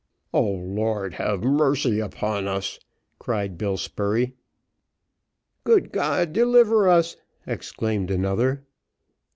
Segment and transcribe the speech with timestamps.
[0.33, 1.13] "O Lord!
[1.13, 2.79] have mercy upon us,"
[3.19, 4.33] cried Bill Spurey.
[5.63, 8.63] "Good God, deliver us!" exclaimed another.